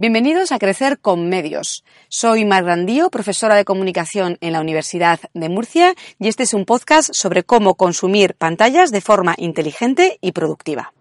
Bienvenidos 0.00 0.52
a 0.52 0.60
Crecer 0.60 1.00
con 1.00 1.28
Medios. 1.28 1.82
Soy 2.08 2.44
Mar 2.44 2.62
Grandío, 2.62 3.10
profesora 3.10 3.56
de 3.56 3.64
comunicación 3.64 4.38
en 4.40 4.52
la 4.52 4.60
Universidad 4.60 5.18
de 5.34 5.48
Murcia, 5.48 5.92
y 6.20 6.28
este 6.28 6.44
es 6.44 6.54
un 6.54 6.66
podcast 6.66 7.10
sobre 7.12 7.42
cómo 7.42 7.74
consumir 7.74 8.36
pantallas 8.36 8.92
de 8.92 9.00
forma 9.00 9.34
inteligente 9.38 10.18
y 10.20 10.30
productiva. 10.30 10.92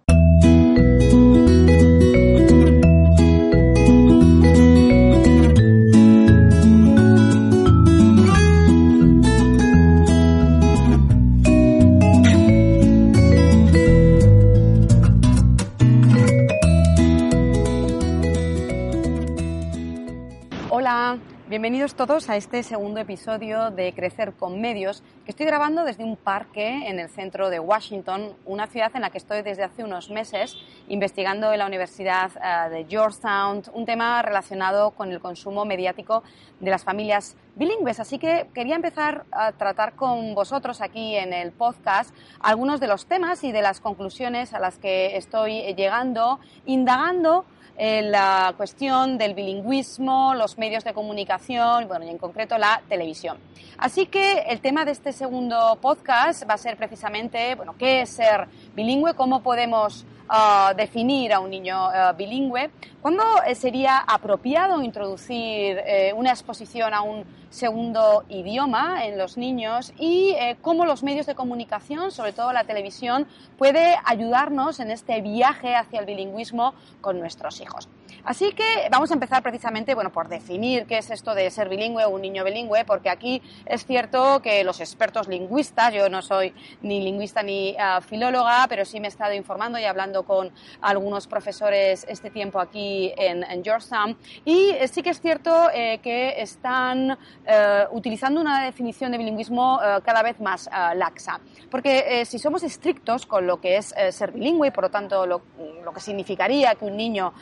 Bienvenidos 21.50 21.96
todos 21.96 22.30
a 22.30 22.36
este 22.36 22.62
segundo 22.62 23.00
episodio 23.00 23.72
de 23.72 23.94
Crecer 23.94 24.34
con 24.34 24.60
Medios, 24.60 25.02
que 25.24 25.32
estoy 25.32 25.46
grabando 25.46 25.86
desde 25.86 26.04
un 26.04 26.18
parque 26.18 26.90
en 26.90 27.00
el 27.00 27.08
centro 27.08 27.50
de 27.50 27.62
Washington, 27.62 28.34
una 28.46 28.68
ciudad 28.68 28.92
en 28.96 29.02
la 29.02 29.12
que 29.12 29.18
estoy 29.18 29.44
desde 29.44 29.64
hace 29.64 29.86
unos 29.86 30.10
meses 30.10 30.58
investigando 30.90 31.54
en 31.54 31.60
la 31.60 31.66
Universidad 31.66 32.32
eh, 32.36 32.70
de 32.70 32.86
Georgetown 32.90 33.64
un 33.74 33.86
tema 33.86 34.22
relacionado 34.22 34.92
con 34.92 35.10
el 35.10 35.22
consumo 35.22 35.64
mediático 35.64 36.22
de 36.60 36.70
las 36.70 36.84
familias 36.84 37.38
bilingües. 37.56 38.02
Así 38.02 38.20
que 38.20 38.48
quería 38.54 38.76
empezar 38.76 39.24
a 39.32 39.54
tratar 39.54 39.94
con 39.94 40.36
vosotros 40.36 40.82
aquí 40.82 41.16
en 41.16 41.32
el 41.32 41.54
podcast 41.54 42.14
algunos 42.42 42.82
de 42.82 42.88
los 42.88 43.06
temas 43.06 43.46
y 43.46 43.54
de 43.54 43.62
las 43.62 43.80
conclusiones 43.80 44.54
a 44.54 44.60
las 44.60 44.80
que 44.80 45.16
estoy 45.16 45.74
llegando, 45.76 46.42
indagando 46.66 47.46
la 47.78 48.54
cuestión 48.58 49.18
del 49.18 49.36
bilingüismo, 49.36 50.34
los 50.34 50.58
medios 50.58 50.84
de 50.84 50.94
comunicación, 50.94 51.88
bueno, 51.88 52.06
y 52.06 52.10
en 52.10 52.18
concreto 52.18 52.58
la 52.58 52.82
televisión. 52.90 53.38
Así 53.78 54.08
que 54.08 54.40
el 54.48 54.60
tema 54.60 54.86
de 54.86 54.92
este 54.92 55.14
segundo 55.14 55.78
podcast 55.80 56.50
va 56.50 56.56
a 56.56 56.58
ser 56.58 56.78
precisamente, 56.78 57.54
bueno, 57.54 57.76
qué 57.78 58.02
es 58.02 58.10
ser 58.10 58.48
bilingüe, 58.78 59.16
cómo 59.16 59.42
podemos 59.42 60.06
ah, 60.30 60.72
definir 60.78 61.34
a 61.34 61.40
un 61.40 61.50
niño 61.50 61.76
ah, 61.76 62.14
bilingüe, 62.14 62.70
cuándo 63.02 63.24
eh, 63.46 63.56
sería 63.56 63.98
apropiado 63.98 64.84
introducir 64.84 65.82
eh, 65.84 66.14
una 66.16 66.30
exposición 66.30 66.94
a 66.94 67.02
un 67.02 67.26
segundo 67.50 68.24
idioma 68.30 69.06
en 69.06 69.18
los 69.18 69.36
niños 69.36 69.94
y 69.98 70.36
eh, 70.38 70.58
cómo 70.62 70.86
los 70.86 71.02
medios 71.02 71.26
de 71.26 71.34
comunicación, 71.34 72.12
sobre 72.12 72.34
todo 72.34 72.54
la 72.54 72.66
televisión, 72.66 73.26
puede 73.58 73.96
ayudarnos 74.06 74.80
en 74.80 74.92
este 74.92 75.22
viaje 75.22 75.76
hacia 75.76 76.00
el 76.00 76.06
bilingüismo 76.06 76.76
con 77.02 77.20
nuestros 77.20 77.60
hijos. 77.62 77.90
Así 78.28 78.52
que 78.52 78.90
vamos 78.92 79.10
a 79.10 79.14
empezar 79.14 79.42
precisamente 79.42 79.96
bueno, 79.96 80.12
por 80.12 80.28
definir 80.28 80.86
qué 80.86 80.98
es 80.98 81.10
esto 81.12 81.34
de 81.34 81.50
ser 81.50 81.70
bilingüe 81.70 82.04
o 82.04 82.10
un 82.10 82.22
niño 82.22 82.44
bilingüe, 82.44 82.84
porque 82.84 83.10
aquí 83.10 83.42
es 83.66 83.86
cierto 83.86 84.42
que 84.42 84.66
los 84.66 84.82
expertos 84.82 85.30
lingüistas, 85.30 85.94
yo 85.94 86.10
no 86.10 86.22
soy 86.22 86.54
ni 86.82 87.02
lingüista 87.02 87.42
ni 87.42 87.74
ah, 87.80 88.02
filóloga, 88.02 88.66
pero 88.68 88.84
sí 88.84 89.00
me 89.00 89.08
he 89.08 89.12
estado 89.12 89.34
informando 89.34 89.80
y 89.80 89.86
hablando 89.86 90.24
con 90.24 90.52
algunos 90.82 91.26
profesores 91.26 92.06
este 92.10 92.30
tiempo 92.30 92.60
aquí 92.60 93.14
en, 93.18 93.46
Georgetown, 93.64 94.18
y 94.44 94.72
eh, 94.72 94.90
sí 94.90 95.02
que 95.04 95.12
es 95.12 95.22
cierto 95.22 95.70
eh, 95.74 96.00
que 96.04 96.42
están 96.42 97.18
eh, 97.46 97.86
utilizando 97.92 98.42
una 98.42 98.62
definición 98.66 99.14
de 99.14 99.20
bilingüismo 99.20 99.80
cada 100.04 100.22
vez 100.22 100.42
más 100.42 100.70
laxa. 100.96 101.40
Porque 101.72 102.26
si 102.26 102.40
somos 102.40 102.64
estrictos 102.64 103.26
con 103.26 103.48
lo 103.48 103.62
que 103.62 103.78
es 103.78 103.94
ser 104.10 104.34
bilingüe, 104.34 104.68
y 104.68 104.72
por 104.72 104.84
lo 104.84 104.90
tanto 104.90 105.26
lo, 105.26 105.44
lo, 105.84 105.94
que 105.94 106.02
significaría 106.02 106.76
que 106.76 106.84
un 106.84 106.98
niño 106.98 107.34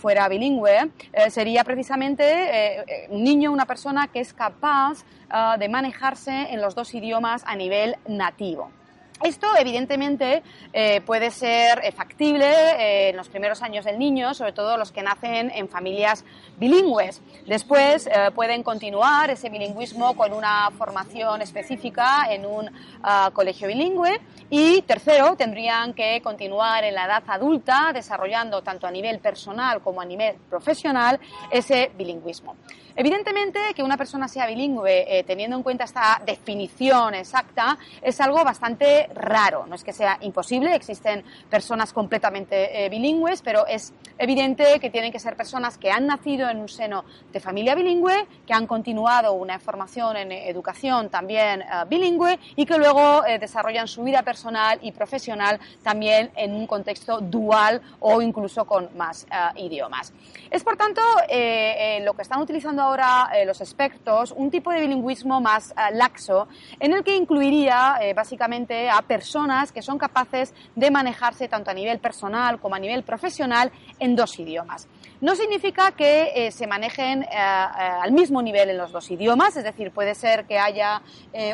fuera 0.00 0.21
bilingüe, 0.28 0.90
eh, 1.12 1.30
sería 1.30 1.64
precisamente 1.64 2.24
eh, 2.24 3.06
un 3.10 3.22
niño, 3.24 3.52
una 3.52 3.66
persona 3.66 4.08
que 4.08 4.20
es 4.20 4.32
capaz 4.32 5.04
ah, 5.30 5.56
de 5.58 5.68
manejarse 5.68 6.52
en 6.52 6.60
los 6.60 6.74
dos 6.74 6.94
idiomas 6.94 7.42
a 7.46 7.56
nivel 7.56 7.96
nativo. 8.06 8.70
Esto, 9.22 9.46
evidentemente, 9.56 10.42
eh, 10.72 11.00
puede 11.02 11.30
ser 11.30 11.92
factible 11.94 12.44
eh, 12.50 13.10
en 13.10 13.16
los 13.16 13.28
primeros 13.28 13.62
años 13.62 13.84
del 13.84 13.96
niño, 13.96 14.34
sobre 14.34 14.52
todo 14.52 14.76
los 14.76 14.90
que 14.90 15.00
nacen 15.02 15.52
en 15.54 15.68
familias 15.68 16.24
bilingües. 16.58 17.22
Después 17.46 18.08
eh, 18.08 18.32
pueden 18.34 18.64
continuar 18.64 19.30
ese 19.30 19.48
bilingüismo 19.48 20.16
con 20.16 20.32
una 20.32 20.70
formación 20.76 21.40
específica 21.40 22.26
en 22.30 22.44
un 22.46 22.68
ah, 23.04 23.30
colegio 23.32 23.68
bilingüe. 23.68 24.20
Y 24.50 24.82
tercero, 24.82 25.36
tendrían 25.36 25.94
que 25.94 26.20
continuar 26.20 26.82
en 26.82 26.94
la 26.94 27.04
edad 27.04 27.22
adulta 27.28 27.92
desarrollando 27.94 28.60
tanto 28.62 28.88
a 28.88 28.90
nivel 28.90 29.20
personal 29.20 29.80
como 29.82 30.00
a 30.00 30.04
nivel 30.04 30.34
profesional 30.50 31.20
ese 31.50 31.92
bilingüismo. 31.96 32.56
Evidentemente 32.94 33.58
que 33.74 33.82
una 33.82 33.96
persona 33.96 34.28
sea 34.28 34.46
bilingüe, 34.46 35.18
eh, 35.18 35.24
teniendo 35.24 35.56
en 35.56 35.62
cuenta 35.62 35.84
esta 35.84 36.20
definición 36.26 37.14
exacta, 37.14 37.78
es 38.02 38.20
algo 38.20 38.44
bastante 38.44 39.08
raro. 39.14 39.66
No 39.66 39.74
es 39.74 39.84
que 39.84 39.92
sea 39.92 40.18
imposible, 40.20 40.74
existen 40.74 41.24
personas 41.48 41.92
completamente 41.92 42.84
eh, 42.84 42.88
bilingües, 42.88 43.42
pero 43.42 43.66
es 43.66 43.92
evidente 44.18 44.78
que 44.80 44.90
tienen 44.90 45.12
que 45.12 45.18
ser 45.18 45.36
personas 45.36 45.78
que 45.78 45.90
han 45.90 46.06
nacido 46.06 46.48
en 46.48 46.58
un 46.58 46.68
seno 46.68 47.04
de 47.32 47.40
familia 47.40 47.74
bilingüe, 47.74 48.26
que 48.46 48.54
han 48.54 48.66
continuado 48.66 49.32
una 49.32 49.58
formación 49.58 50.16
en 50.16 50.32
educación 50.32 51.08
también 51.08 51.62
eh, 51.62 51.66
bilingüe 51.88 52.38
y 52.56 52.66
que 52.66 52.78
luego 52.78 53.22
desarrollan 53.40 53.88
su 53.88 54.02
vida 54.02 54.22
personal 54.22 54.78
y 54.82 54.92
profesional 54.92 55.58
también 55.82 56.30
en 56.36 56.54
un 56.54 56.66
contexto 56.66 57.20
dual 57.20 57.80
o 58.00 58.20
incluso 58.22 58.64
con 58.64 58.88
más 58.96 59.26
idiomas. 59.56 60.12
Es 60.50 60.62
por 60.64 60.76
tanto 60.76 61.00
lo 62.02 62.14
que 62.14 62.22
están 62.22 62.40
utilizando 62.40 62.82
ahora 62.82 63.30
eh, 63.34 63.44
los 63.44 63.60
expertos 63.60 64.32
un 64.36 64.50
tipo 64.50 64.70
de 64.70 64.80
bilingüismo 64.80 65.40
más 65.40 65.72
eh, 65.72 65.94
laxo, 65.94 66.48
en 66.78 66.92
el 66.92 67.04
que 67.04 67.16
incluiría 67.16 67.98
eh, 68.00 68.14
básicamente 68.14 68.88
a 68.88 69.01
personas 69.02 69.72
que 69.72 69.82
son 69.82 69.98
capaces 69.98 70.54
de 70.74 70.90
manejarse 70.90 71.48
tanto 71.48 71.70
a 71.70 71.74
nivel 71.74 71.98
personal 71.98 72.60
como 72.60 72.74
a 72.74 72.78
nivel 72.78 73.02
profesional 73.02 73.70
en 73.98 74.16
dos 74.16 74.38
idiomas. 74.38 74.88
No 75.22 75.36
significa 75.36 75.92
que 75.92 76.50
se 76.50 76.66
manejen 76.66 77.24
al 77.32 78.10
mismo 78.10 78.42
nivel 78.42 78.70
en 78.70 78.76
los 78.76 78.90
dos 78.90 79.08
idiomas, 79.08 79.56
es 79.56 79.62
decir, 79.62 79.92
puede 79.92 80.16
ser 80.16 80.46
que 80.46 80.58
haya 80.58 81.00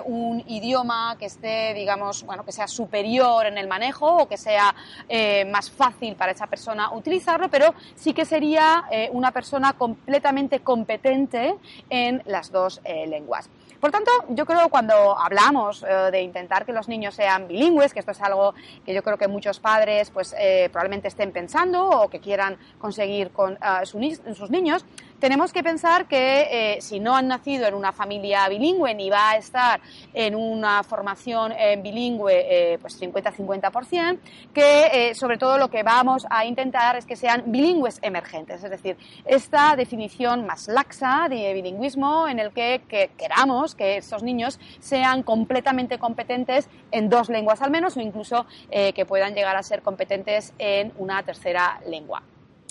un 0.07 0.43
idioma 0.47 1.17
que 1.19 1.27
esté, 1.27 1.75
digamos, 1.75 2.23
bueno, 2.25 2.47
que 2.47 2.53
sea 2.53 2.67
superior 2.67 3.45
en 3.45 3.59
el 3.59 3.69
manejo 3.69 4.23
o 4.23 4.27
que 4.27 4.39
sea 4.39 4.75
más 5.51 5.71
fácil 5.71 6.17
para 6.17 6.33
esa 6.33 6.47
persona 6.47 6.93
utilizarlo, 6.93 7.51
pero 7.51 7.75
sí 7.95 8.15
que 8.15 8.25
sería 8.25 8.85
una 9.13 9.33
persona 9.33 9.75
completamente 9.75 10.61
competente 10.61 11.55
en 11.91 12.23
las 12.25 12.51
dos 12.51 12.81
eh, 12.85 13.07
lenguas. 13.07 13.51
Por 13.81 13.93
tanto, 13.93 14.11
yo 14.31 14.45
creo 14.45 14.65
que 14.65 14.71
cuando 14.71 15.17
hablamos 15.17 15.85
eh, 15.85 16.11
de 16.11 16.21
intentar 16.23 16.67
que 16.67 16.73
los 16.73 16.89
niños 16.89 17.15
sean 17.15 17.47
bilingües, 17.47 17.93
que 17.93 18.01
esto 18.01 18.11
es 18.11 18.21
algo 18.21 18.55
que 18.85 18.93
yo 18.93 19.05
creo 19.05 19.17
que 19.17 19.29
muchos 19.29 19.61
padres 19.61 20.11
pues 20.11 20.35
eh, 20.37 20.69
probablemente 20.73 21.07
estén 21.07 21.31
pensando 21.31 21.89
o 21.89 22.09
que 22.09 22.19
quieran 22.19 22.57
conseguir 22.79 23.31
con 23.31 23.57
sus 23.85 24.51
niños, 24.51 24.85
tenemos 25.19 25.53
que 25.53 25.65
pensar 25.65 26.07
que 26.07 26.77
eh, 26.77 26.81
si 26.81 27.01
no 27.01 27.17
han 27.17 27.27
nacido 27.27 27.67
en 27.67 27.75
una 27.75 27.91
familia 27.91 28.49
bilingüe 28.49 28.95
ni 28.95 29.11
va 29.11 29.31
a 29.31 29.37
estar 29.37 29.81
en 30.15 30.37
una 30.37 30.85
formación 30.85 31.51
eh, 31.51 31.77
bilingüe 31.83 32.75
eh, 32.75 32.79
pues 32.79 33.01
50-50%, 33.01 34.19
que 34.55 35.13
sobre 35.17 35.37
todo 35.37 35.59
lo 35.59 35.71
que 35.71 35.83
vamos 35.83 36.25
a 36.31 36.45
intentar 36.45 36.95
es 36.95 37.05
que 37.05 37.17
sean 37.17 37.43
bilingües 37.47 37.99
emergentes, 38.03 38.63
es 38.63 38.71
decir, 38.71 38.97
esta 39.25 39.75
definición 39.75 40.47
más 40.47 40.69
laxa 40.69 41.27
de 41.29 41.53
bilingüismo 41.53 42.29
en 42.29 42.39
el 42.39 42.53
que, 42.53 42.83
que 42.89 43.11
queramos 43.19 43.75
que 43.75 43.97
estos 43.97 44.23
niños 44.23 44.61
sean 44.79 45.25
completamente 45.25 45.99
competentes 45.99 46.69
en 46.93 47.09
dos 47.09 47.29
lenguas 47.29 47.61
al 47.61 47.73
menos 47.73 47.97
o 47.97 48.01
incluso 48.01 48.47
que 48.71 49.05
puedan 49.05 49.35
llegar 49.35 49.57
a 49.57 49.63
ser 49.63 49.83
competentes 49.83 50.53
en 50.59 50.93
una 50.99 51.23
tercera 51.25 51.81
lengua. 51.87 52.23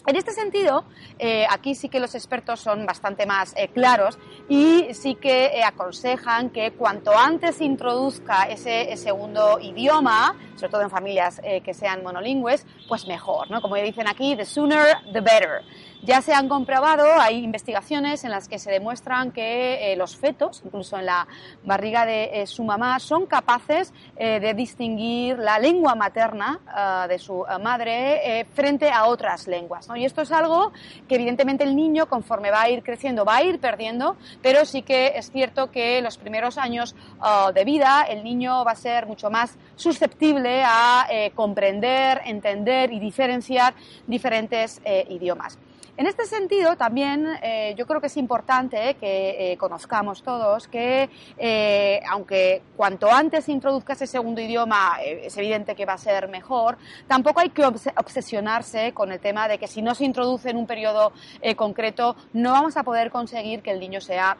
En 0.07 0.15
este 0.15 0.31
sentido, 0.31 0.85
eh, 1.19 1.45
aquí 1.49 1.75
sí 1.75 1.89
que 1.89 1.99
los 1.99 2.15
expertos 2.15 2.61
son 2.61 2.85
bastante 2.85 3.25
más 3.25 3.53
eh, 3.57 3.67
claros 3.67 4.17
y 4.47 4.93
sí 4.93 5.15
que 5.15 5.47
eh, 5.47 5.65
aconsejan 5.65 6.49
que 6.49 6.71
cuanto 6.71 7.11
antes 7.13 7.59
introduzca 7.59 8.43
ese, 8.43 8.95
segundo 8.95 9.59
idioma, 9.59 10.33
sobre 10.55 10.71
todo 10.71 10.81
en 10.83 10.89
familias 10.89 11.41
que 11.61 11.73
sean 11.73 12.03
monolingües, 12.03 12.65
pues 12.87 13.05
mejor, 13.05 13.51
¿no? 13.51 13.61
Como 13.61 13.75
dicen 13.75 14.07
aquí, 14.07 14.37
the 14.37 14.45
sooner 14.45 14.95
the 15.11 15.19
better. 15.19 15.61
Ya 16.07 16.21
se 16.21 16.33
han 16.33 16.47
comprobado, 16.47 17.05
hay 17.19 17.43
investigaciones 17.43 18.23
en 18.23 18.31
las 18.31 18.47
que 18.47 18.59
se 18.59 18.71
demuestran 18.71 19.33
que 19.33 19.93
los 19.97 20.15
fetos, 20.15 20.61
incluso 20.63 20.97
en 20.97 21.05
la 21.05 21.27
barriga 21.65 22.05
de 22.05 22.45
su 22.47 22.63
mamá, 22.63 22.97
son 22.99 23.25
capaces 23.25 23.93
de 24.15 24.53
distinguir 24.53 25.37
la 25.37 25.59
lengua 25.59 25.95
materna 25.95 26.61
de 27.09 27.19
su 27.19 27.43
madre 27.61 28.47
frente 28.53 28.89
a 28.89 29.07
otras 29.07 29.47
lenguas. 29.47 29.89
Y 29.97 30.05
esto 30.05 30.21
es 30.21 30.31
algo 30.31 30.71
que 31.09 31.15
evidentemente 31.15 31.65
el 31.65 31.75
niño 31.75 32.07
conforme 32.07 32.51
va 32.51 32.61
a 32.61 32.69
ir 32.69 32.83
creciendo 32.83 33.25
va 33.25 33.37
a 33.37 33.43
ir 33.43 33.59
perdiendo, 33.59 34.15
pero 34.41 34.63
sí 34.63 34.83
que 34.83 35.13
es 35.15 35.29
cierto 35.29 35.71
que 35.71 35.97
en 35.97 36.05
los 36.05 36.17
primeros 36.17 36.57
años 36.57 36.95
uh, 37.19 37.51
de 37.51 37.65
vida 37.65 38.05
el 38.07 38.23
niño 38.23 38.63
va 38.63 38.71
a 38.71 38.75
ser 38.75 39.07
mucho 39.07 39.29
más 39.29 39.57
susceptible 39.75 40.63
a 40.63 41.05
eh, 41.09 41.31
comprender, 41.35 42.21
entender 42.25 42.93
y 42.93 42.99
diferenciar 42.99 43.73
diferentes 44.07 44.81
eh, 44.85 45.05
idiomas. 45.09 45.59
En 45.97 46.05
este 46.05 46.27
sentido, 46.27 46.77
también 46.77 47.27
eh, 47.41 47.73
yo 47.75 47.87
creo 47.87 47.99
que 47.99 48.05
es 48.05 48.17
importante 48.17 48.95
que 48.99 49.53
eh, 49.53 49.57
conozcamos 49.57 50.21
todos 50.21 50.67
que, 50.67 51.09
eh, 51.39 52.01
aunque 52.07 52.61
cuanto 52.75 53.11
antes 53.11 53.45
se 53.45 53.51
introduzca 53.51 53.93
ese 53.93 54.05
segundo 54.05 54.39
idioma, 54.39 54.99
es 55.01 55.35
evidente 55.37 55.73
que 55.73 55.87
va 55.87 55.93
a 55.93 55.97
ser 55.97 56.27
mejor, 56.27 56.77
tampoco 57.07 57.39
hay 57.39 57.49
que 57.49 57.65
obsesionarse 57.65 58.93
con 58.93 59.11
el 59.11 59.19
tema 59.19 59.47
de 59.47 59.57
que 59.57 59.65
si 59.65 59.81
no 59.81 59.95
se 59.95 60.05
introduce 60.05 60.51
en 60.51 60.57
un 60.57 60.67
periodo 60.67 61.13
concreto, 61.55 62.15
no 62.33 62.51
vamos 62.51 62.77
a 62.77 62.83
poder 62.83 63.09
conseguir 63.09 63.63
que 63.63 63.71
el 63.71 63.79
niño 63.79 63.99
sea 63.99 64.37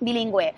bilingüe. 0.00 0.54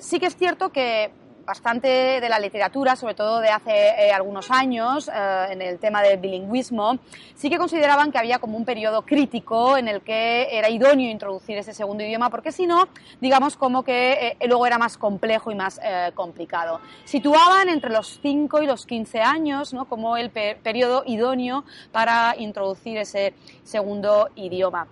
sí 0.00 0.18
que 0.18 0.26
es 0.26 0.36
cierto 0.36 0.72
que 0.72 1.10
bastante 1.44 2.20
de 2.20 2.28
la 2.28 2.38
literatura, 2.38 2.96
sobre 2.96 3.14
todo 3.14 3.40
de 3.40 3.48
hace 3.48 3.70
eh, 3.70 4.12
algunos 4.12 4.50
años, 4.50 5.08
eh, 5.08 5.46
en 5.50 5.62
el 5.62 5.78
tema 5.78 6.02
del 6.02 6.18
bilingüismo, 6.18 6.98
sí 7.34 7.50
que 7.50 7.58
consideraban 7.58 8.12
que 8.12 8.18
había 8.18 8.38
como 8.38 8.56
un 8.56 8.64
periodo 8.64 9.02
crítico 9.02 9.76
en 9.76 9.88
el 9.88 10.02
que 10.02 10.48
era 10.56 10.70
idóneo 10.70 11.10
introducir 11.10 11.58
ese 11.58 11.74
segundo 11.74 12.04
idioma, 12.04 12.30
porque 12.30 12.52
si 12.52 12.66
no, 12.66 12.88
digamos 13.20 13.56
como 13.56 13.82
que 13.82 14.36
eh, 14.40 14.46
luego 14.46 14.66
era 14.66 14.78
más 14.78 14.96
complejo 14.96 15.50
y 15.50 15.54
más 15.54 15.80
complicado. 16.14 16.80
Situaban 17.04 17.68
entre 17.68 17.90
los 17.90 18.18
5 18.20 18.62
y 18.62 18.66
los 18.66 18.86
15 18.86 19.20
años 19.20 19.72
¿no? 19.72 19.86
como 19.86 20.16
el 20.16 20.30
periodo 20.30 21.02
idóneo 21.06 21.64
para 21.90 22.34
introducir 22.38 22.98
ese 22.98 23.34
segundo 23.64 24.28
idioma. 24.36 24.86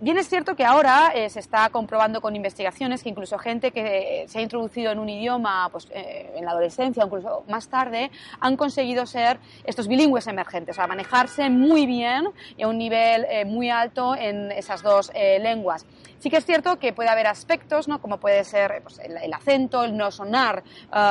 bien 0.00 0.18
es 0.18 0.28
cierto 0.28 0.56
que 0.56 0.64
ahora 0.64 1.12
se 1.28 1.40
está 1.40 1.68
comprobando 1.70 2.20
con 2.20 2.36
investigaciones 2.36 3.02
que 3.02 3.08
incluso 3.08 3.38
gente 3.38 3.70
que 3.70 4.24
se 4.28 4.38
ha 4.38 4.42
introducido 4.42 4.92
en 4.92 4.98
un 4.98 5.08
idioma 5.08 5.69
pues, 5.70 5.88
eh, 5.90 6.32
en 6.34 6.44
la 6.44 6.52
adolescencia 6.52 7.04
incluso 7.04 7.44
más 7.48 7.68
tarde, 7.68 8.10
han 8.40 8.56
conseguido 8.56 9.06
ser 9.06 9.38
estos 9.64 9.88
bilingües 9.88 10.26
emergentes, 10.26 10.74
o 10.74 10.76
sea, 10.76 10.86
manejarse 10.86 11.50
muy 11.50 11.86
bien 11.86 12.28
y 12.56 12.62
a 12.62 12.68
un 12.68 12.78
nivel 12.78 13.26
eh, 13.28 13.44
muy 13.44 13.70
alto 13.70 14.14
en 14.16 14.52
esas 14.52 14.82
dos 14.82 15.10
eh, 15.14 15.38
lenguas. 15.40 15.86
Sí 16.18 16.28
que 16.28 16.36
es 16.36 16.44
cierto 16.44 16.78
que 16.78 16.92
puede 16.92 17.08
haber 17.08 17.26
aspectos, 17.26 17.88
¿no? 17.88 18.02
como 18.02 18.20
puede 18.20 18.44
ser 18.44 18.82
pues, 18.82 18.98
el, 18.98 19.32
acento, 19.32 19.84
el 19.84 19.96
no 19.96 20.10
sonar 20.10 20.62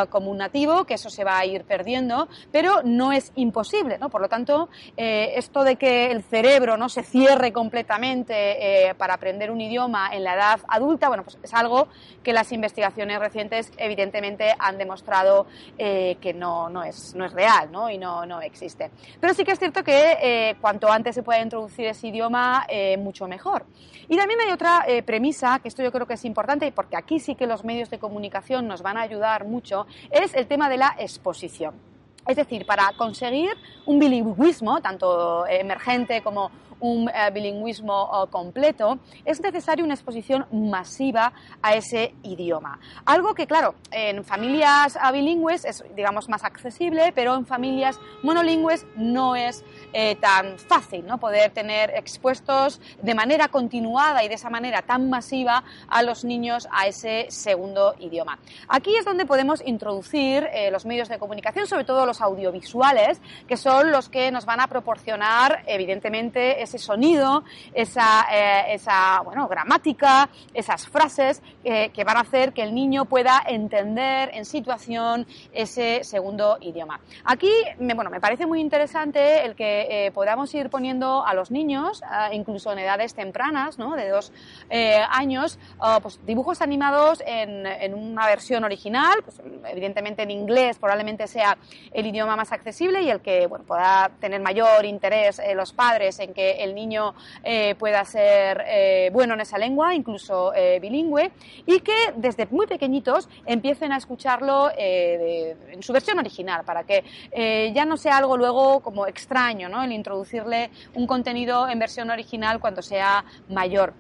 como 0.10 0.30
un 0.30 0.38
nativo, 0.38 0.86
que 0.86 0.94
eso 0.94 1.10
se 1.10 1.24
va 1.24 1.40
a 1.40 1.46
ir 1.48 1.64
perdiendo, 1.64 2.28
pero 2.52 2.84
no 2.84 3.12
es 3.12 3.32
imposible. 3.34 3.98
¿no? 3.98 4.10
Por 4.10 4.22
lo 4.22 4.30
tanto, 4.30 4.70
esto 4.96 5.64
de 5.64 5.78
que 5.78 6.12
el 6.12 6.22
cerebro 6.22 6.78
no 6.78 6.90
se 6.90 7.02
cierre 7.02 7.52
completamente 7.52 8.94
para 9.00 9.16
aprender 9.16 9.50
un 9.50 9.62
idioma 9.62 10.12
en 10.14 10.24
la 10.24 10.36
edad 10.36 10.60
adulta, 10.68 11.08
bueno, 11.08 11.24
pues 11.24 11.40
es 11.42 11.56
algo 11.56 11.88
que 12.22 12.32
las 12.32 12.52
investigaciones 12.52 13.20
recientes 13.20 13.72
evidentemente 13.78 14.49
han 14.58 14.78
demostrado 14.78 15.48
eh, 15.78 16.18
que 16.22 16.34
no, 16.34 16.70
no, 16.70 16.84
es, 16.84 17.14
no 17.16 17.26
es 17.26 17.34
real 17.34 17.72
¿no? 17.72 17.90
y 17.90 17.98
no, 17.98 18.26
no 18.26 18.42
existe. 18.42 18.92
Pero 19.20 19.34
sí 19.34 19.44
que 19.44 19.52
es 19.52 19.60
cierto 19.60 19.84
que 19.84 20.18
eh, 20.22 20.56
cuanto 20.62 20.92
antes 20.92 21.16
se 21.16 21.24
pueda 21.24 21.42
introducir 21.42 21.88
ese 21.88 22.08
idioma, 22.08 22.66
eh, 22.68 22.98
mucho 22.98 23.28
mejor. 23.28 23.66
Y 24.08 24.18
también 24.18 24.40
hay 24.42 24.52
otra 24.52 24.86
premisa, 25.06 25.60
que 25.60 25.68
esto 25.68 25.84
yo 25.84 25.92
creo 25.92 26.08
que 26.08 26.16
es 26.16 26.26
importante, 26.26 26.72
porque 26.72 26.98
aquí 26.98 27.20
sí 27.20 27.36
que 27.36 27.46
los 27.46 27.64
medios 27.64 27.92
de 27.92 28.00
comunicación 28.00 28.68
nos 28.68 28.82
van 28.82 28.98
a 28.98 29.02
ayudar 29.02 29.46
mucho, 29.46 29.86
es 30.10 30.34
el 30.34 30.48
tema 30.48 30.68
de 30.68 30.78
la 30.78 30.96
exposición. 30.98 31.76
Es 32.28 32.36
decir, 32.36 32.66
para 32.66 32.92
conseguir 32.98 33.52
un 33.86 34.00
bilingüismo, 34.00 34.82
tanto 34.82 35.46
emergente 35.48 36.24
como 36.24 36.50
un 36.80 37.10
eh, 37.10 37.32
bilingüismo 37.32 38.10
eh, 38.12 38.30
completo, 38.30 39.00
es 39.26 39.42
necesaria 39.42 39.84
una 39.84 39.94
exposición 39.94 40.46
masiva 40.52 41.34
a 41.62 41.74
ese 41.74 42.14
idioma. 42.24 42.80
Algo 43.06 43.34
que, 43.34 43.48
claro, 43.48 43.76
en 43.92 44.24
familias 44.24 44.98
bilingües 45.12 45.66
es, 45.66 45.84
digamos, 45.96 46.30
más 46.30 46.44
accesible, 46.44 47.12
pero 47.14 47.36
en 47.36 47.46
familias 47.46 48.00
monolingües 48.24 48.86
no 48.96 49.36
es 49.36 49.64
eh, 49.94 50.16
tan 50.16 50.58
fácil, 50.60 51.06
¿no? 51.06 51.20
Poder 51.20 51.52
tener 51.52 51.92
expuestos 51.92 52.80
de 53.02 53.16
manera 53.16 53.48
continuada 53.48 54.24
y 54.24 54.28
de 54.28 54.36
esa 54.36 54.50
manera 54.50 54.82
tan 54.82 55.10
masiva 55.10 55.64
a 55.88 56.04
los 56.04 56.24
niños 56.24 56.68
a 56.72 56.88
ese 56.88 57.28
segundo 57.30 57.96
idioma. 58.00 58.40
Aquí 58.68 58.96
es 58.96 59.06
donde 59.06 59.26
podemos 59.26 59.62
introducir 59.66 60.48
los 60.72 60.86
medios 60.86 61.10
de 61.10 61.18
comunicación, 61.18 61.68
sobre 61.68 61.84
todo 61.84 62.06
los 62.06 62.22
audiovisuales, 62.22 63.22
que 63.48 63.58
son 63.58 63.92
los 63.92 64.10
que 64.10 64.32
nos 64.32 64.46
van 64.46 64.60
a 64.60 64.68
proporcionar, 64.68 65.64
evidentemente, 65.66 66.62
ese 66.70 66.78
sonido, 66.78 67.44
esa, 67.74 68.28
eh, 68.32 68.76
esa 68.76 69.22
bueno, 69.22 69.48
gramática, 69.48 70.30
esas 70.54 70.88
frases 70.88 71.42
eh, 71.64 71.90
que 71.90 72.04
van 72.04 72.18
a 72.18 72.22
hacer 72.22 72.54
que 72.54 72.62
el 72.62 72.76
niño 72.76 73.06
pueda 73.06 73.42
entender 73.46 74.30
en 74.34 74.46
situación 74.46 75.26
ese 75.52 76.04
segundo 76.04 76.58
idioma. 76.62 77.00
Aquí, 77.26 77.52
me, 77.80 77.96
bueno, 77.96 78.12
me 78.12 78.22
parece 78.22 78.46
muy 78.46 78.62
interesante 78.62 79.46
el 79.46 79.56
que 79.56 80.06
eh, 80.06 80.12
podamos 80.12 80.54
ir 80.54 80.70
poniendo 80.70 81.26
a 81.26 81.34
los 81.34 81.50
niños, 81.50 82.02
incluso 82.32 82.72
en 82.72 82.80
edades 82.80 83.14
tempranas, 83.16 83.80
¿no? 83.80 83.96
de 83.96 84.10
dos 84.10 84.32
años, 85.10 85.58
pues 86.02 86.20
dibujos 86.26 86.62
animados 86.62 87.24
en, 87.26 87.66
en, 87.66 87.94
una 87.94 88.28
versión 88.28 88.64
original, 88.64 89.20
pues, 89.24 89.42
evidentemente 89.70 90.24
en 90.24 90.32
inglés 90.32 90.78
probablemente 90.78 91.28
sea 91.28 91.58
el 91.92 92.06
idioma 92.06 92.36
más 92.36 92.52
accesible 92.52 93.02
y 93.02 93.10
el 93.10 93.22
que 93.22 93.48
bueno, 93.48 93.66
pueda 93.66 94.12
tener 94.20 94.42
mayor 94.42 94.86
interés 94.86 95.42
los 95.56 95.74
padres 95.74 96.20
en 96.20 96.34
que 96.34 96.59
el 96.60 96.76
niño 96.76 97.14
eh, 97.44 97.76
pueda 97.76 98.04
ser 98.06 98.64
eh, 98.68 99.10
bueno 99.12 99.34
en 99.34 99.42
esa 99.42 99.58
lengua, 99.58 99.94
incluso 99.94 100.54
eh, 100.54 100.80
bilingüe, 100.80 101.32
y 101.66 101.80
que 101.80 102.14
desde 102.16 102.48
muy 102.48 102.68
pequeñitos 102.68 103.30
empiecen 103.46 103.92
a 103.92 103.98
escucharlo 103.98 104.72
en 104.78 105.82
su 105.84 105.94
versión 105.94 106.20
original, 106.20 106.64
para 106.64 106.84
que 106.84 107.04
ya 107.74 107.86
no 107.86 107.98
sea 107.98 108.18
algo 108.18 108.38
luego 108.38 108.80
como 108.82 109.08
extraño, 109.08 109.70
¿no? 109.70 109.84
el 109.84 109.92
introducirle 109.92 110.70
un 110.94 111.08
contenido 111.08 111.68
en 111.68 111.80
versión 111.80 112.10
original 112.10 112.60
cuando 112.60 112.82
sea 112.82 113.24
mayor. 113.50 113.94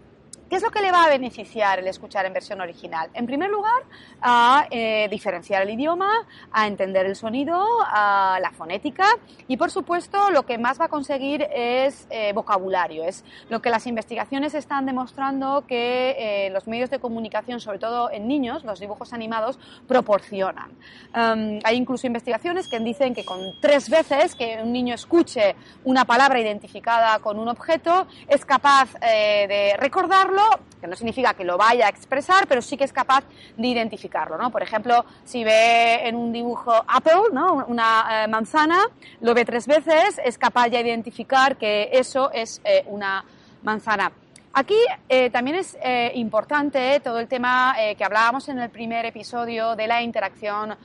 ¿Qué 0.49 0.55
es 0.55 0.63
lo 0.63 0.71
que 0.71 0.81
le 0.81 0.91
va 0.91 1.03
a 1.03 1.09
beneficiar 1.09 1.77
el 1.77 1.87
escuchar 1.87 2.25
en 2.25 2.33
versión 2.33 2.59
original? 2.59 3.11
En 3.13 3.27
primer 3.27 3.51
lugar, 3.51 3.83
a 4.19 4.65
eh, 4.71 5.07
diferenciar 5.07 5.61
el 5.61 5.69
idioma, 5.69 6.25
a 6.51 6.65
entender 6.65 7.05
el 7.05 7.15
sonido, 7.15 7.63
a 7.85 8.39
la 8.41 8.49
fonética 8.49 9.05
y, 9.47 9.57
por 9.57 9.69
supuesto, 9.69 10.31
lo 10.31 10.47
que 10.47 10.57
más 10.57 10.81
va 10.81 10.85
a 10.85 10.87
conseguir 10.87 11.47
es 11.53 12.07
eh, 12.09 12.33
vocabulario. 12.33 13.03
Es 13.03 13.23
lo 13.47 13.61
que 13.61 13.69
las 13.69 13.85
investigaciones 13.85 14.55
están 14.55 14.87
demostrando 14.87 15.65
que 15.67 16.15
eh, 16.17 16.49
los 16.49 16.67
medios 16.67 16.89
de 16.89 16.97
comunicación, 16.97 17.59
sobre 17.59 17.77
todo 17.77 18.09
en 18.09 18.27
niños, 18.27 18.63
los 18.63 18.79
dibujos 18.79 19.13
animados, 19.13 19.59
proporcionan. 19.87 20.71
Um, 21.15 21.59
hay 21.63 21.77
incluso 21.77 22.07
investigaciones 22.07 22.67
que 22.67 22.79
dicen 22.79 23.13
que 23.13 23.23
con 23.23 23.39
tres 23.61 23.87
veces 23.87 24.33
que 24.33 24.57
un 24.63 24.73
niño 24.73 24.95
escuche 24.95 25.55
una 25.83 26.05
palabra 26.05 26.39
identificada 26.39 27.19
con 27.19 27.37
un 27.37 27.49
objeto, 27.49 28.07
es 28.27 28.43
capaz 28.45 28.93
de 28.99 29.75
recordarlo 29.77 30.38
que 30.79 30.87
no 30.87 30.95
significa 30.95 31.33
que 31.33 31.43
lo 31.43 31.57
vaya 31.57 31.87
a 31.87 31.89
expresar, 31.89 32.47
pero 32.47 32.61
sí 32.61 32.77
que 32.77 32.83
es 32.83 32.93
capaz 32.93 33.23
de 33.57 33.67
identificarlo, 33.67 34.37
¿no? 34.37 34.49
Por 34.51 34.63
ejemplo, 34.63 35.05
si 35.23 35.43
ve 35.43 36.07
en 36.07 36.15
un 36.15 36.31
dibujo 36.31 36.71
apple, 36.87 37.31
¿no? 37.33 37.65
Una 37.67 38.23
eh, 38.23 38.27
manzana, 38.27 38.79
lo 39.21 39.33
ve 39.33 39.45
tres 39.45 39.67
veces, 39.67 40.19
es 40.23 40.37
capaz 40.37 40.69
de 40.69 40.79
identificar 40.79 41.57
que 41.57 41.89
eso 41.91 42.31
es 42.31 42.61
eh, 42.63 42.83
una 42.87 43.23
manzana. 43.63 44.11
Aquí 44.51 44.77
eh, 45.07 45.29
también 45.29 45.57
es 45.57 45.77
eh, 45.83 46.11
importante 46.15 46.99
todo 47.01 47.19
el 47.19 47.27
tema 47.27 47.75
eh, 47.79 47.93
que 47.95 48.03
hablábamos 48.03 48.49
en 48.49 48.57
el 48.57 48.71
primer 48.71 49.05
episodio 49.05 49.75
de 49.75 49.85
la 49.85 50.01
interacción 50.01 50.75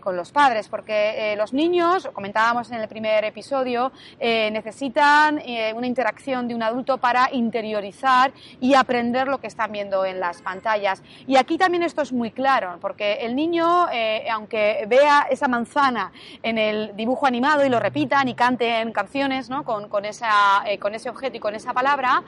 con 0.00 0.16
los 0.16 0.30
padres, 0.30 0.68
porque 0.68 1.34
los 1.36 1.52
niños, 1.52 2.08
comentábamos 2.12 2.70
en 2.70 2.80
el 2.80 2.88
primer 2.88 3.24
episodio, 3.24 3.92
necesitan 4.20 5.40
una 5.74 5.86
interacción 5.86 6.48
de 6.48 6.54
un 6.54 6.62
adulto 6.62 6.98
para 6.98 7.30
interiorizar 7.32 8.32
y 8.60 8.74
aprender 8.74 9.26
lo 9.26 9.40
que 9.40 9.46
están 9.46 9.72
viendo 9.72 10.04
en 10.04 10.20
las 10.20 10.42
pantallas. 10.42 11.02
Y 11.26 11.36
aquí 11.36 11.56
también 11.56 11.82
esto 11.82 12.02
es 12.02 12.12
muy 12.12 12.30
claro, 12.30 12.78
porque 12.80 13.14
el 13.22 13.34
niño, 13.34 13.86
aunque 14.30 14.84
vea 14.86 15.26
esa 15.30 15.48
manzana 15.48 16.12
en 16.42 16.58
el 16.58 16.94
dibujo 16.94 17.26
animado 17.26 17.64
y 17.64 17.68
lo 17.68 17.80
repitan 17.80 18.28
y 18.28 18.34
canten 18.34 18.92
canciones 18.92 19.48
¿no? 19.48 19.64
con, 19.64 19.88
con, 19.88 20.04
esa, 20.04 20.62
con 20.78 20.94
ese 20.94 21.08
objeto 21.08 21.38
y 21.38 21.40
con 21.40 21.54
esa 21.54 21.72
palabra, 21.72 22.22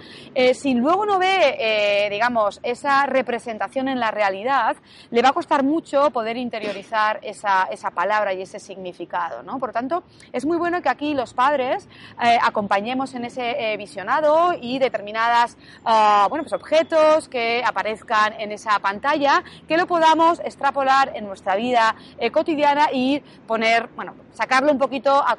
sin 0.55 0.82
luego 0.83 1.07
no 1.07 1.19
ve, 1.19 1.57
eh, 1.59 2.11
digamos, 2.11 2.59
esa 2.63 3.07
representación 3.07 3.89
en 3.89 4.01
la 4.01 4.11
realidad, 4.11 4.77
le 5.11 5.23
va 5.23 5.29
a 5.29 5.33
costar 5.33 5.63
mucho 5.63 6.11
poder 6.11 6.37
interiorizar 6.37 7.21
esa, 7.23 7.69
esa 7.71 7.93
palabra 7.93 8.35
y 8.35 8.43
ese 8.43 8.59
significado, 8.59 9.43
¿no? 9.45 9.59
Por 9.61 9.73
tanto, 9.73 10.03
es 10.33 10.45
muy 10.45 10.57
bueno 10.57 10.83
que 10.83 10.89
aquí 10.89 11.15
los 11.15 11.35
padres 11.35 11.89
eh, 12.23 12.37
acompañemos 12.43 13.15
en 13.15 13.25
ese 13.25 13.73
eh, 13.73 13.77
visionado 13.77 14.55
y 14.61 14.81
determinadas, 14.81 15.57
ah, 15.85 16.27
bueno, 16.29 16.43
pues 16.43 16.53
objetos 16.53 17.29
que 17.29 17.63
aparezcan 17.65 18.41
en 18.41 18.51
esa 18.51 18.79
pantalla, 18.81 19.45
que 19.69 19.77
lo 19.77 19.87
podamos 19.87 20.41
extrapolar 20.41 21.13
en 21.15 21.27
nuestra 21.27 21.55
vida 21.55 21.95
cotidiana 22.33 22.89
y 22.93 23.21
poner, 23.47 23.89
bueno, 23.95 24.15
sacarlo 24.33 24.73
un 24.73 24.79
poquito 24.79 25.13
a, 25.13 25.37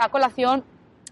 a 0.00 0.08
colación 0.08 0.64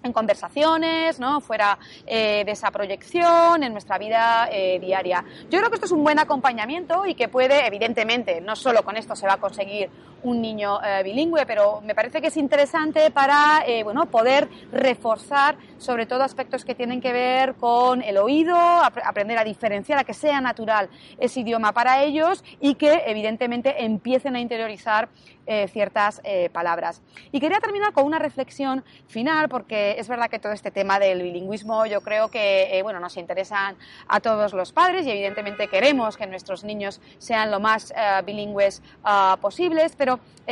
en 0.02 0.12
conversaciones, 0.12 1.18
¿no? 1.18 1.40
fuera 1.40 1.78
eh, 2.06 2.42
de 2.44 2.52
esa 2.52 2.70
proyección, 2.70 3.62
en 3.62 3.72
nuestra 3.72 3.98
vida 3.98 4.48
eh, 4.50 4.78
diaria. 4.80 5.24
Yo 5.50 5.58
creo 5.58 5.70
que 5.70 5.76
esto 5.76 5.86
es 5.86 5.92
un 5.92 6.02
buen 6.02 6.18
acompañamiento 6.18 7.06
y 7.06 7.14
que 7.14 7.28
puede, 7.28 7.66
evidentemente, 7.66 8.40
no 8.40 8.56
solo 8.56 8.82
con 8.82 8.96
esto 8.96 9.14
se 9.14 9.26
va 9.26 9.34
a 9.34 9.36
conseguir 9.38 9.90
un 10.22 10.40
niño 10.40 10.78
bilingüe, 11.04 11.46
pero 11.46 11.80
me 11.80 11.94
parece 11.94 12.20
que 12.20 12.28
es 12.28 12.36
interesante 12.36 13.10
para 13.10 13.64
bueno, 13.84 14.06
poder 14.06 14.48
reforzar 14.72 15.56
sobre 15.78 16.06
todo 16.06 16.22
aspectos 16.22 16.64
que 16.64 16.74
tienen 16.74 17.00
que 17.00 17.12
ver 17.12 17.54
con 17.54 18.02
el 18.02 18.18
oído, 18.18 18.56
aprender 18.56 19.38
a 19.38 19.44
diferenciar, 19.44 19.98
a 19.98 20.04
que 20.04 20.14
sea 20.14 20.40
natural 20.40 20.88
ese 21.18 21.40
idioma 21.40 21.72
para 21.72 22.02
ellos 22.02 22.44
y 22.60 22.74
que 22.74 23.02
evidentemente 23.06 23.84
empiecen 23.84 24.36
a 24.36 24.40
interiorizar 24.40 25.08
eh, 25.46 25.66
ciertas 25.68 26.20
eh, 26.22 26.48
palabras. 26.50 27.02
Y 27.32 27.40
quería 27.40 27.58
terminar 27.58 27.92
con 27.92 28.04
una 28.04 28.18
reflexión 28.20 28.84
final, 29.08 29.48
porque 29.48 29.96
es 29.98 30.06
verdad 30.06 30.28
que 30.30 30.38
todo 30.38 30.52
este 30.52 30.70
tema 30.70 31.00
del 31.00 31.22
bilingüismo 31.22 31.86
yo 31.86 32.02
creo 32.02 32.28
que 32.28 32.78
eh, 32.78 32.82
bueno, 32.82 33.00
nos 33.00 33.16
interesan 33.16 33.74
a 34.06 34.20
todos 34.20 34.52
los 34.52 34.70
padres 34.70 35.06
y 35.06 35.10
evidentemente 35.10 35.66
queremos 35.66 36.16
que 36.16 36.26
nuestros 36.26 36.62
niños 36.62 37.00
sean 37.18 37.50
lo 37.50 37.58
más 37.58 37.92
bilingües 38.24 38.82
ah, 39.02 39.38
posibles, 39.40 39.96
pero 39.96 40.09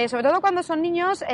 sobre 0.09 0.23
todo 0.23 0.41
cuando 0.41 0.63
son 0.63 0.81
niños, 0.81 1.25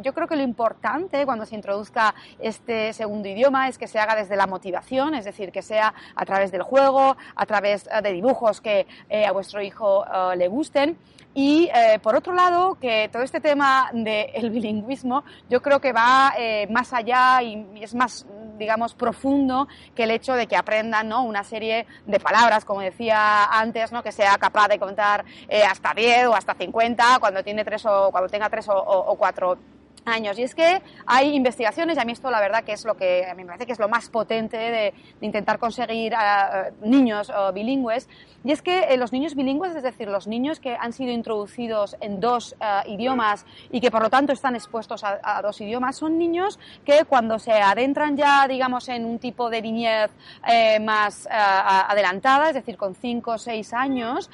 yo 0.00 0.14
creo 0.14 0.26
que 0.26 0.36
lo 0.36 0.42
importante 0.42 1.26
cuando 1.26 1.44
se 1.44 1.54
introduzca 1.54 2.14
este 2.38 2.94
segundo 2.94 3.28
idioma 3.28 3.68
es 3.68 3.76
que 3.76 3.88
se 3.88 3.98
haga 3.98 4.14
desde 4.14 4.36
la 4.36 4.46
motivación, 4.46 5.14
es 5.14 5.26
decir, 5.26 5.52
que 5.52 5.60
sea 5.60 5.92
a 6.14 6.24
través 6.24 6.50
del 6.50 6.62
juego, 6.62 7.16
a 7.34 7.46
través 7.46 7.84
de 8.02 8.12
dibujos 8.12 8.62
que 8.62 8.86
a 9.26 9.32
vuestro 9.32 9.60
hijo 9.60 10.04
le 10.34 10.48
gusten. 10.48 10.96
Y 11.34 11.68
por 12.02 12.16
otro 12.16 12.32
lado, 12.32 12.78
que 12.80 13.10
todo 13.12 13.22
este 13.22 13.40
tema 13.40 13.90
del 13.92 14.50
bilingüismo 14.50 15.22
yo 15.50 15.60
creo 15.60 15.80
que 15.80 15.92
va 15.92 16.32
eh, 16.38 16.66
más 16.70 16.94
allá 16.94 17.42
y 17.42 17.66
es 17.82 17.94
más, 17.94 18.26
digamos, 18.56 18.94
profundo 18.94 19.68
que 19.94 20.04
el 20.04 20.10
hecho 20.10 20.34
de 20.34 20.46
que 20.46 20.56
aprendan 20.56 21.08
¿no? 21.08 21.24
una 21.24 21.44
serie 21.44 21.86
de 22.06 22.20
palabras, 22.20 22.64
como 22.64 22.80
decía 22.80 23.44
antes, 23.44 23.92
¿no? 23.92 24.02
que 24.02 24.12
sea 24.12 24.36
capaz 24.38 24.68
de 24.68 24.78
contar 24.78 25.24
eh, 25.48 25.62
hasta 25.62 25.94
10 25.94 26.26
o 26.26 26.34
hasta 26.34 26.54
50 26.54 27.18
cuando, 27.20 27.42
tiene 27.42 27.64
tres 27.64 27.84
o, 27.86 28.10
cuando 28.10 28.28
tenga 28.28 28.48
tres 28.50 28.66
o, 28.68 29.16
cuatro 29.18 29.58
años. 30.06 30.38
Y 30.38 30.44
es 30.44 30.54
que 30.54 30.82
hay 31.04 31.34
investigaciones, 31.34 31.96
y 31.96 32.00
a 32.00 32.04
mí 32.04 32.12
esto 32.12 32.30
la 32.30 32.40
verdad 32.40 32.64
que 32.64 32.72
es 32.72 32.84
lo 32.84 32.96
que 32.96 33.26
a 33.26 33.34
mí 33.34 33.42
me 33.42 33.48
parece 33.48 33.66
que 33.66 33.72
es 33.72 33.78
lo 33.78 33.88
más 33.88 34.08
potente 34.08 34.56
de, 34.56 34.94
intentar 35.20 35.58
conseguir 35.58 36.14
a, 36.14 36.70
niños 36.80 37.30
bilingües, 37.52 38.08
y 38.46 38.52
es 38.52 38.62
que 38.62 38.78
eh, 38.78 38.96
los 38.96 39.12
niños 39.12 39.34
bilingües, 39.34 39.74
es 39.74 39.82
decir, 39.82 40.06
los 40.06 40.28
niños 40.28 40.60
que 40.60 40.76
han 40.76 40.92
sido 40.92 41.10
introducidos 41.10 41.96
en 42.00 42.20
dos 42.20 42.54
eh, 42.60 42.92
idiomas 42.92 43.44
y 43.72 43.80
que 43.80 43.90
por 43.90 44.00
lo 44.00 44.08
tanto 44.08 44.32
están 44.32 44.54
expuestos 44.54 45.02
a, 45.02 45.42
dos 45.42 45.60
idiomas, 45.60 45.96
son 45.96 46.16
niños 46.16 46.60
que 46.84 47.04
cuando 47.06 47.40
se 47.40 47.50
adentran 47.50 48.16
ya, 48.16 48.46
digamos, 48.46 48.88
en 48.88 49.04
un 49.04 49.18
tipo 49.18 49.50
de 49.50 49.62
niñez 49.62 50.12
eh, 50.46 50.78
más 50.78 51.26
adelantada, 51.28 52.50
es 52.50 52.54
decir, 52.54 52.76
con 52.76 52.94
cinco 52.94 53.32
o 53.32 53.38
seis 53.38 53.72
años, 53.72 54.30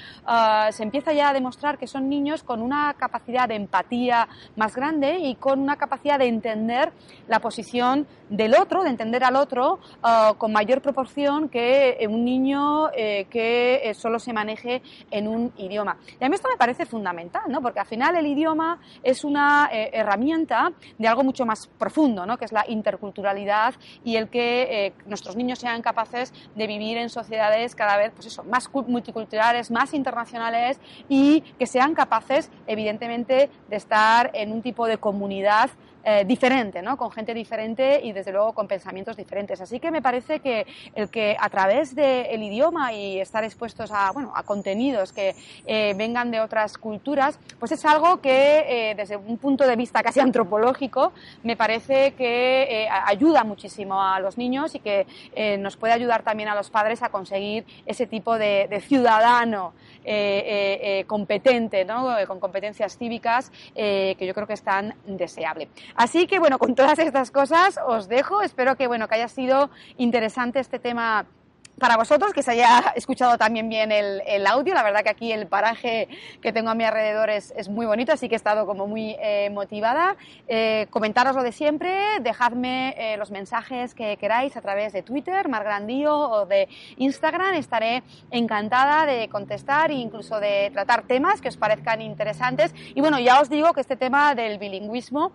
se 0.70 0.82
empieza 0.82 1.14
ya 1.14 1.30
a 1.30 1.32
demostrar 1.32 1.78
que 1.78 1.86
son 1.86 2.10
niños 2.10 2.42
con 2.42 2.60
una 2.60 2.94
capacidad 2.98 3.48
de 3.48 3.54
empatía 3.54 4.28
más 4.56 4.74
grande 4.76 5.18
y 5.20 5.36
con 5.36 5.61
una 5.62 5.76
capacidad 5.76 6.18
de 6.18 6.26
entender 6.26 6.92
la 7.28 7.40
posición 7.40 8.06
del 8.28 8.54
otro, 8.54 8.82
de 8.82 8.90
entender 8.90 9.24
al 9.24 9.36
otro 9.36 9.78
con 10.38 10.52
mayor 10.52 10.80
proporción 10.80 11.48
que 11.48 12.06
un 12.08 12.24
niño 12.24 12.90
que 12.92 13.92
solo 13.94 14.18
se 14.18 14.32
maneje 14.32 14.82
en 15.10 15.28
un 15.28 15.52
idioma. 15.56 15.96
Y 16.20 16.24
a 16.24 16.28
mí 16.28 16.34
esto 16.34 16.48
me 16.48 16.56
parece 16.56 16.86
fundamental, 16.86 17.42
¿no? 17.48 17.60
porque 17.60 17.80
al 17.80 17.86
final 17.86 18.16
el 18.16 18.26
idioma 18.26 18.78
es 19.02 19.24
una 19.24 19.68
eh, 19.72 19.90
herramienta 19.92 20.72
de 20.98 21.08
algo 21.08 21.24
mucho 21.24 21.46
más 21.46 21.68
profundo, 21.78 22.26
¿no? 22.26 22.38
que 22.38 22.44
es 22.44 22.52
la 22.52 22.64
interculturalidad 22.68 23.74
y 24.04 24.16
el 24.16 24.28
que 24.28 24.86
eh, 24.86 24.92
nuestros 25.06 25.36
niños 25.36 25.58
sean 25.58 25.82
capaces 25.82 26.32
de 26.54 26.66
vivir 26.66 26.98
en 26.98 27.08
sociedades 27.08 27.74
cada 27.74 27.96
vez 27.96 28.12
pues 28.14 28.26
eso, 28.26 28.44
más 28.44 28.68
multiculturales, 28.72 29.70
más 29.70 29.94
internacionales 29.94 30.80
y 31.08 31.42
que 31.58 31.66
sean 31.66 31.94
capaces, 31.94 32.50
evidentemente, 32.66 33.50
de 33.68 33.76
estar 33.76 34.30
en 34.34 34.52
un 34.52 34.62
tipo 34.62 34.86
de 34.86 34.98
comunidad 34.98 35.51
seguridad 35.52 35.70
eh, 36.04 36.24
diferente, 36.24 36.82
¿no? 36.82 36.96
con 36.96 37.12
gente 37.12 37.32
diferente 37.32 38.00
y 38.02 38.10
desde 38.10 38.32
luego 38.32 38.52
con 38.54 38.66
pensamientos 38.66 39.16
diferentes. 39.16 39.60
Así 39.60 39.78
que 39.78 39.92
me 39.92 40.02
parece 40.02 40.40
que 40.40 40.66
el 40.96 41.08
que 41.10 41.36
a 41.38 41.48
través 41.48 41.94
del 41.94 42.42
idioma 42.42 42.92
y 42.92 43.20
estar 43.20 43.44
expuestos 43.44 43.92
a, 43.92 44.10
bueno, 44.10 44.32
a 44.34 44.42
contenidos 44.42 45.12
que 45.12 45.36
eh, 45.64 45.94
vengan 45.96 46.32
de 46.32 46.40
otras 46.40 46.76
culturas, 46.76 47.38
pues 47.60 47.70
es 47.70 47.84
algo 47.84 48.20
que 48.20 48.90
eh, 48.90 48.94
desde 48.96 49.16
un 49.16 49.38
punto 49.38 49.64
de 49.64 49.76
vista 49.76 50.02
casi 50.02 50.18
antropológico 50.18 51.12
me 51.44 51.56
parece 51.56 52.14
que 52.14 52.88
ayuda 53.06 53.44
muchísimo 53.44 54.02
a 54.02 54.18
los 54.18 54.36
niños 54.36 54.74
y 54.74 54.80
que 54.80 55.06
nos 55.58 55.76
puede 55.76 55.92
ayudar 55.92 56.24
también 56.24 56.48
a 56.48 56.56
los 56.56 56.68
padres 56.68 57.02
a 57.04 57.10
conseguir 57.10 57.64
ese 57.86 58.08
tipo 58.08 58.38
de, 58.38 58.66
de 58.68 58.80
ciudadano 58.80 59.72
competente, 61.06 61.84
¿no? 61.84 62.08
con 62.26 62.40
competencias 62.40 62.98
cívicas 62.98 63.52
que 63.74 64.16
yo 64.18 64.34
creo 64.34 64.48
que 64.48 64.54
es 64.54 64.62
tan 64.62 64.94
deseable. 65.06 65.68
Así 65.94 66.26
que 66.26 66.38
bueno, 66.38 66.58
con 66.58 66.74
todas 66.74 66.98
estas 66.98 67.30
cosas 67.30 67.78
os 67.86 68.08
dejo. 68.08 68.42
Espero 68.42 68.76
que 68.76 68.86
bueno 68.86 69.08
que 69.08 69.16
haya 69.16 69.28
sido 69.28 69.70
interesante 69.96 70.60
este 70.60 70.78
tema 70.78 71.26
para 71.78 71.96
vosotros, 71.96 72.32
que 72.32 72.42
se 72.42 72.52
haya 72.52 72.92
escuchado 72.96 73.38
también 73.38 73.68
bien 73.68 73.92
el, 73.92 74.22
el, 74.26 74.46
audio. 74.46 74.74
La 74.74 74.82
verdad 74.82 75.02
que 75.02 75.10
aquí 75.10 75.32
el 75.32 75.46
paraje 75.46 76.08
que 76.40 76.52
tengo 76.52 76.70
a 76.70 76.74
mi 76.74 76.84
alrededor 76.84 77.30
es, 77.30 77.52
es 77.56 77.68
muy 77.68 77.86
bonito, 77.86 78.12
así 78.12 78.28
que 78.28 78.34
he 78.34 78.36
estado 78.36 78.66
como 78.66 78.86
muy 78.86 79.16
eh, 79.20 79.50
motivada. 79.50 80.16
Eh, 80.48 80.86
comentaros 80.90 81.34
lo 81.34 81.42
de 81.42 81.52
siempre, 81.52 82.20
dejadme 82.20 82.94
eh, 82.96 83.16
los 83.16 83.30
mensajes 83.30 83.94
que 83.94 84.16
queráis 84.16 84.56
a 84.56 84.60
través 84.60 84.92
de 84.92 85.02
Twitter, 85.02 85.48
Margrandío 85.48 86.16
o 86.16 86.46
de 86.46 86.68
Instagram. 86.98 87.54
Estaré 87.54 88.02
encantada 88.30 89.06
de 89.06 89.28
contestar 89.28 89.90
e 89.90 89.94
incluso 89.94 90.40
de 90.40 90.70
tratar 90.72 91.02
temas 91.02 91.40
que 91.40 91.48
os 91.48 91.56
parezcan 91.56 92.02
interesantes. 92.02 92.74
Y 92.94 93.00
bueno, 93.00 93.18
ya 93.18 93.40
os 93.40 93.48
digo 93.48 93.72
que 93.72 93.80
este 93.80 93.96
tema 93.96 94.34
del 94.34 94.58
bilingüismo 94.58 95.32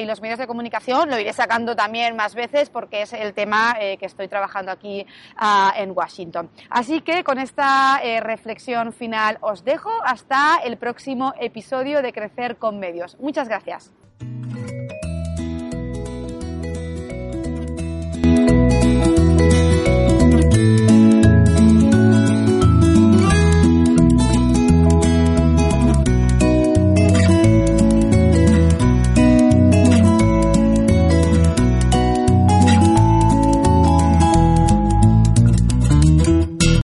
y 0.00 0.04
los 0.04 0.20
medios 0.20 0.38
de 0.38 0.46
comunicación 0.46 1.10
lo 1.10 1.18
iré 1.18 1.32
sacando 1.32 1.76
también 1.76 2.16
más 2.16 2.34
veces 2.34 2.70
porque 2.70 3.02
es 3.02 3.12
el 3.12 3.34
tema 3.34 3.76
que 3.78 4.06
estoy 4.06 4.28
trabajando 4.28 4.70
aquí 4.70 5.06
uh, 5.40 5.81
Washington. 5.90 6.48
Así 6.70 7.00
que 7.00 7.24
con 7.24 7.38
esta 7.38 8.00
eh, 8.02 8.20
reflexión 8.20 8.92
final 8.92 9.38
os 9.40 9.64
dejo 9.64 9.90
hasta 10.04 10.56
el 10.64 10.76
próximo 10.76 11.34
episodio 11.40 12.02
de 12.02 12.12
Crecer 12.12 12.56
con 12.56 12.78
Medios. 12.78 13.18
Muchas 13.18 13.48
gracias. 13.48 13.92